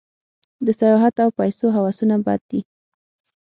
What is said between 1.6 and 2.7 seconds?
هوسونه بد دي.